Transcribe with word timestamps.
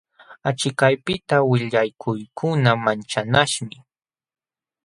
Achikaypiqta 0.49 1.37
willakuykuna 1.49 2.71
manchanaśhmi. 2.85 3.75